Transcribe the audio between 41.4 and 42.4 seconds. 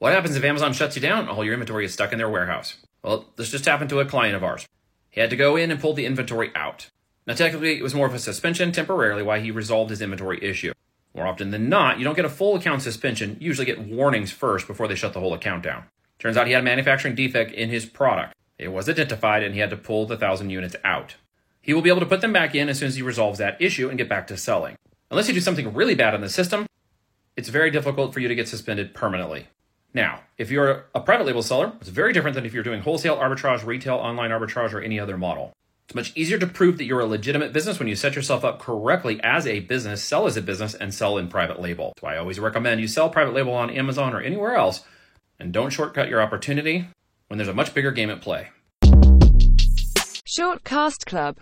label. Why I always